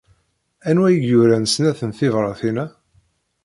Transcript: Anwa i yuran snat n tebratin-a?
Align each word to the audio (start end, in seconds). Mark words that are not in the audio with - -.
Anwa 0.69 0.87
i 0.91 0.95
yuran 1.09 1.45
snat 1.53 1.79
n 1.85 1.91
tebratin-a? 1.97 2.65